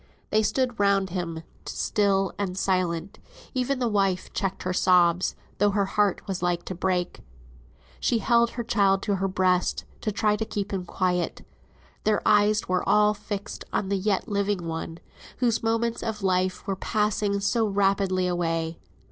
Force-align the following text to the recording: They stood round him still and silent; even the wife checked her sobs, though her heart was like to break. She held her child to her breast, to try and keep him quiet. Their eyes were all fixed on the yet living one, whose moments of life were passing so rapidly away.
They 0.31 0.41
stood 0.41 0.79
round 0.79 1.11
him 1.11 1.43
still 1.67 2.33
and 2.39 2.57
silent; 2.57 3.19
even 3.53 3.77
the 3.77 3.87
wife 3.87 4.33
checked 4.33 4.63
her 4.63 4.73
sobs, 4.73 5.35
though 5.59 5.69
her 5.69 5.85
heart 5.85 6.25
was 6.27 6.41
like 6.41 6.65
to 6.65 6.73
break. 6.73 7.19
She 7.99 8.17
held 8.17 8.49
her 8.49 8.63
child 8.63 9.03
to 9.03 9.17
her 9.17 9.27
breast, 9.27 9.85
to 10.01 10.11
try 10.11 10.31
and 10.31 10.49
keep 10.49 10.73
him 10.73 10.85
quiet. 10.85 11.45
Their 12.03 12.27
eyes 12.27 12.67
were 12.67 12.81
all 12.89 13.13
fixed 13.13 13.63
on 13.71 13.89
the 13.89 13.95
yet 13.95 14.27
living 14.27 14.65
one, 14.65 14.97
whose 15.37 15.61
moments 15.61 16.01
of 16.01 16.23
life 16.23 16.65
were 16.65 16.75
passing 16.75 17.39
so 17.39 17.67
rapidly 17.67 18.25
away. 18.25 18.79